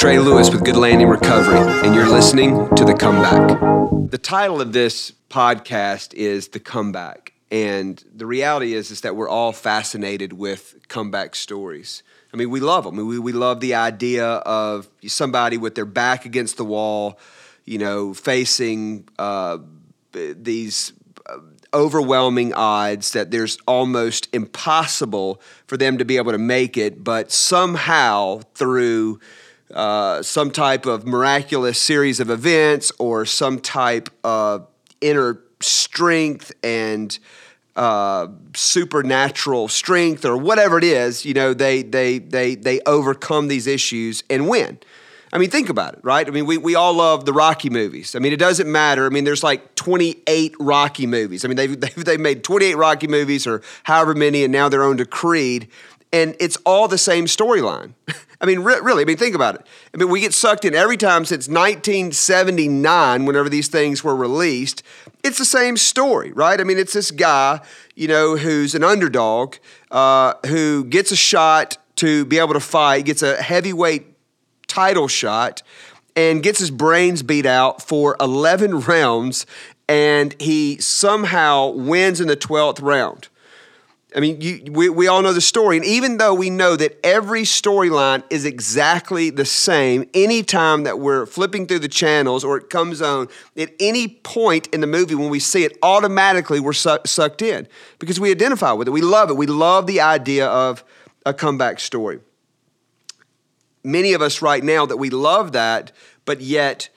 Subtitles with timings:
[0.00, 4.10] Trey Lewis with Good Landing Recovery, and you're listening to The Comeback.
[4.10, 9.28] The title of this podcast is The Comeback, and the reality is, is that we're
[9.28, 12.02] all fascinated with comeback stories.
[12.32, 12.96] I mean, we love them.
[12.96, 17.18] We, we love the idea of somebody with their back against the wall,
[17.66, 19.58] you know, facing uh,
[20.12, 20.94] these
[21.26, 21.36] uh,
[21.74, 27.30] overwhelming odds that there's almost impossible for them to be able to make it, but
[27.30, 29.20] somehow through
[29.74, 34.66] uh, some type of miraculous series of events or some type of
[35.00, 37.18] inner strength and
[37.76, 43.66] uh, supernatural strength or whatever it is, you know, they they they they overcome these
[43.66, 44.78] issues and win.
[45.32, 46.26] I mean, think about it, right?
[46.26, 48.16] I mean, we, we all love the Rocky movies.
[48.16, 49.06] I mean, it doesn't matter.
[49.06, 51.44] I mean, there's like 28 Rocky movies.
[51.44, 54.82] I mean, they've, they've, they've made 28 Rocky movies or however many, and now they're
[54.82, 55.68] on to Creed
[56.12, 57.94] and it's all the same storyline.
[58.40, 59.66] I mean, re- really, I mean, think about it.
[59.92, 64.82] I mean, we get sucked in every time since 1979, whenever these things were released.
[65.22, 66.58] It's the same story, right?
[66.58, 67.60] I mean, it's this guy,
[67.94, 69.56] you know, who's an underdog,
[69.90, 74.06] uh, who gets a shot to be able to fight, gets a heavyweight
[74.66, 75.62] title shot,
[76.16, 79.44] and gets his brains beat out for 11 rounds,
[79.86, 83.28] and he somehow wins in the 12th round.
[84.14, 85.76] I mean, you, we, we all know the story.
[85.76, 91.26] And even though we know that every storyline is exactly the same, anytime that we're
[91.26, 95.30] flipping through the channels or it comes on, at any point in the movie when
[95.30, 98.90] we see it, automatically we're su- sucked in because we identify with it.
[98.90, 99.36] We love it.
[99.36, 100.82] We love the idea of
[101.24, 102.20] a comeback story.
[103.84, 105.92] Many of us right now that we love that,
[106.24, 106.88] but yet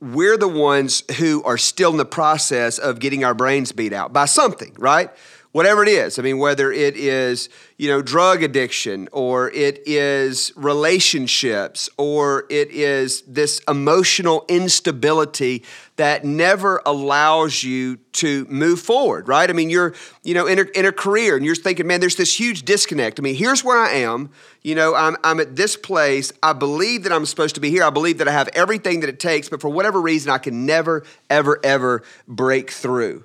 [0.00, 4.12] we're the ones who are still in the process of getting our brains beat out
[4.12, 5.10] by something, right?
[5.54, 6.18] Whatever it is.
[6.18, 12.72] I mean, whether it is, you know, drug addiction or it is relationships or it
[12.72, 15.62] is this emotional instability
[15.94, 19.48] that never allows you to move forward, right?
[19.48, 19.94] I mean, you're,
[20.24, 23.20] you know, in a, in a career and you're thinking, man, there's this huge disconnect.
[23.20, 24.30] I mean, here's where I am.
[24.62, 26.32] You know, I'm, I'm at this place.
[26.42, 27.84] I believe that I'm supposed to be here.
[27.84, 30.66] I believe that I have everything that it takes, but for whatever reason, I can
[30.66, 33.22] never, ever, ever break through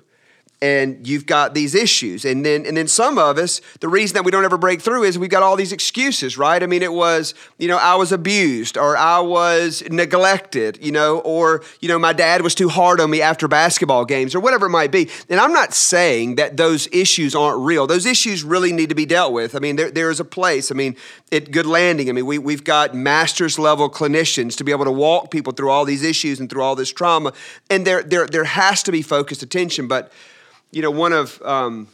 [0.62, 2.24] and you've got these issues.
[2.24, 5.04] And then and then some of us the reason that we don't ever break through
[5.04, 6.62] is we've got all these excuses right?
[6.62, 11.20] I mean it was you know i was abused or i was neglected you know
[11.20, 14.66] or you know my dad was too hard on me after basketball games or whatever
[14.66, 15.08] it might be.
[15.28, 17.86] And i'm not saying that those issues aren't real.
[17.86, 19.54] Those issues really need to be dealt with.
[19.54, 20.96] I mean there, there is a place i mean
[21.32, 24.92] at good landing i mean we, we've got master's level clinicians to be able to
[24.92, 27.32] walk people through all these issues and through all this trauma.
[27.70, 30.12] And there there, there has to be focused attention but
[30.72, 31.88] you know, one of um,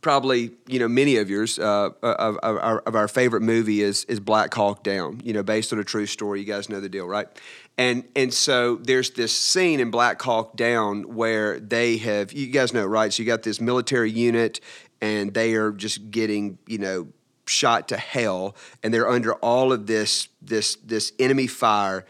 [0.00, 4.04] probably you know many of yours uh, of, of, our, of our favorite movie is
[4.04, 5.20] is Black Hawk Down.
[5.24, 6.40] You know, based on a true story.
[6.40, 7.28] You guys know the deal, right?
[7.76, 12.72] And and so there's this scene in Black Hawk Down where they have you guys
[12.72, 13.12] know right.
[13.12, 14.60] So you got this military unit,
[15.00, 17.08] and they are just getting you know
[17.46, 22.04] shot to hell, and they're under all of this this this enemy fire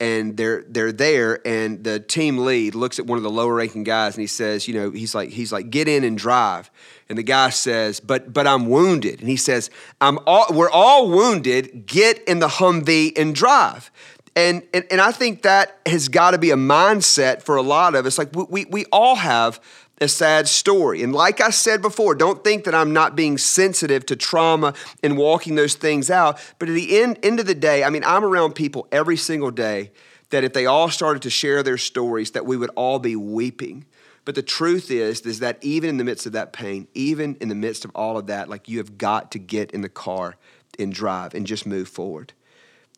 [0.00, 3.84] and they're they're there and the team lead looks at one of the lower ranking
[3.84, 6.70] guys and he says you know he's like he's like get in and drive.
[7.08, 9.20] And the guy says but but I'm wounded.
[9.20, 11.86] And he says I'm all we're all wounded.
[11.86, 13.90] Get in the Humvee and drive.
[14.36, 17.94] And and, and I think that has got to be a mindset for a lot
[17.94, 18.18] of us.
[18.18, 19.60] Like we, we, we all have
[20.00, 21.02] a sad story.
[21.02, 25.16] And like I said before, don't think that I'm not being sensitive to trauma and
[25.16, 26.40] walking those things out.
[26.58, 29.50] But at the end, end of the day, I mean, I'm around people every single
[29.50, 29.92] day
[30.30, 33.86] that if they all started to share their stories, that we would all be weeping.
[34.24, 37.48] But the truth is, is that even in the midst of that pain, even in
[37.48, 40.36] the midst of all of that, like you have got to get in the car
[40.78, 42.32] and drive and just move forward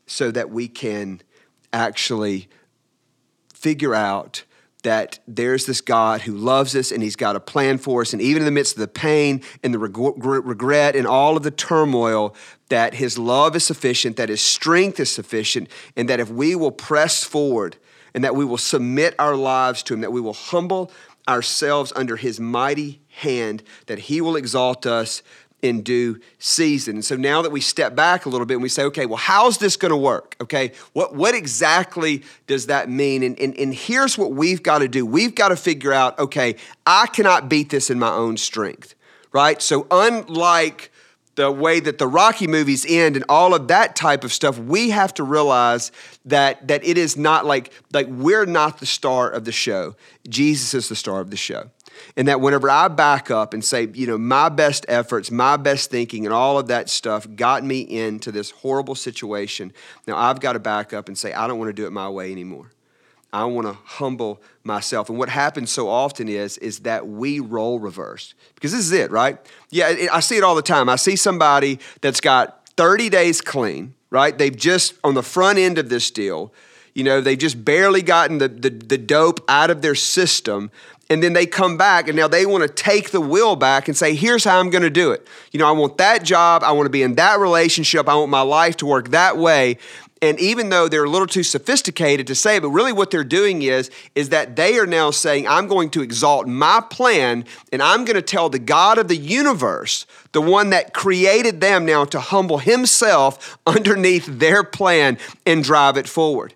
[0.07, 1.21] so that we can
[1.73, 2.49] actually
[3.53, 4.45] figure out
[4.83, 8.13] that there's this God who loves us and he's got a plan for us.
[8.13, 11.51] And even in the midst of the pain and the regret and all of the
[11.51, 12.37] turmoil,
[12.69, 16.71] that his love is sufficient, that his strength is sufficient, and that if we will
[16.71, 17.77] press forward
[18.15, 20.91] and that we will submit our lives to him, that we will humble
[21.29, 25.23] ourselves under his mighty hand, that he will exalt us
[25.63, 26.97] in due season.
[26.97, 29.17] And so now that we step back a little bit and we say, okay, well,
[29.17, 30.37] how's this going to work?
[30.41, 33.23] Okay, what, what exactly does that mean?
[33.23, 36.57] And, and, and here's what we've got to do we've got to figure out, okay,
[36.87, 38.95] I cannot beat this in my own strength,
[39.33, 39.61] right?
[39.63, 40.93] So, unlike
[41.37, 44.91] the way that the Rocky movies end and all of that type of stuff, we
[44.91, 45.93] have to realize
[46.25, 49.95] that that it is not like like we're not the star of the show.
[50.29, 51.71] Jesus is the star of the show.
[52.17, 55.91] And that whenever I back up and say, you know, my best efforts, my best
[55.91, 59.73] thinking, and all of that stuff got me into this horrible situation,
[60.07, 62.11] now I've got to back up and say, I don't want to do it my
[62.11, 62.71] way anymore.
[63.33, 65.09] I want to humble myself.
[65.09, 68.35] And what happens so often is, is that we role reverse.
[68.55, 69.39] Because this is it, right?
[69.71, 70.89] Yeah, I see it all the time.
[70.89, 74.37] I see somebody that's got 30 days clean, right?
[74.37, 76.53] They've just, on the front end of this deal,
[76.95, 80.71] you know, they've just barely gotten the, the, the dope out of their system
[81.09, 83.97] and then they come back and now they want to take the will back and
[83.97, 86.73] say here's how i'm going to do it you know i want that job i
[86.73, 89.79] want to be in that relationship i want my life to work that way
[90.27, 93.63] and even though they're a little too sophisticated to say but really what they're doing
[93.63, 98.05] is, is that they are now saying, I'm going to exalt my plan and I'm
[98.05, 102.21] going to tell the God of the universe, the one that created them now to
[102.21, 106.55] humble himself underneath their plan and drive it forward.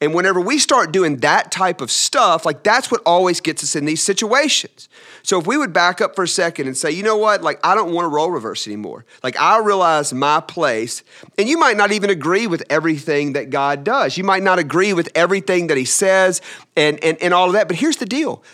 [0.00, 3.74] And whenever we start doing that type of stuff, like that's what always gets us
[3.74, 4.88] in these situations.
[5.22, 7.58] So if we would back up for a second and say, you know what, like
[7.64, 9.04] I don't want to role reverse anymore.
[9.24, 11.02] Like I realize my place,
[11.36, 14.16] and you might not even agree with everything that God does.
[14.16, 16.40] You might not agree with everything that He says
[16.76, 17.66] and, and, and all of that.
[17.66, 18.44] But here's the deal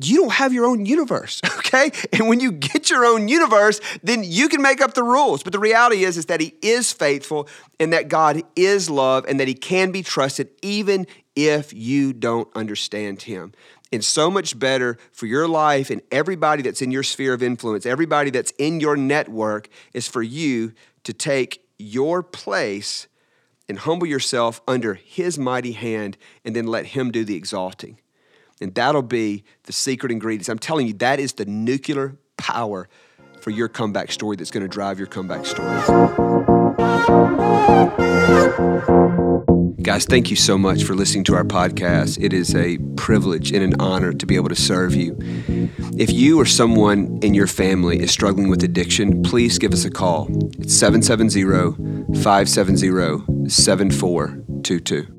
[0.00, 1.90] you don't have your own universe, okay?
[2.12, 5.42] And when you get your own universe, then you can make up the rules.
[5.42, 7.48] But the reality is, is that He is faithful
[7.78, 11.06] and that God is love and that He can be trusted even
[11.36, 13.52] if you don't understand Him.
[13.92, 17.86] And so much better for your life and everybody that's in your sphere of influence,
[17.86, 20.72] everybody that's in your network, is for you
[21.04, 23.06] to take your place
[23.68, 27.98] and humble yourself under His mighty hand and then let Him do the exalting.
[28.60, 30.48] And that'll be the secret ingredients.
[30.48, 32.88] I'm telling you, that is the nuclear power
[33.40, 35.68] for your comeback story that's going to drive your comeback story.
[39.82, 42.22] Guys, thank you so much for listening to our podcast.
[42.22, 45.16] It is a privilege and an honor to be able to serve you.
[45.96, 49.90] If you or someone in your family is struggling with addiction, please give us a
[49.90, 50.28] call.
[50.58, 51.42] It's 770
[52.22, 55.17] 570 7422.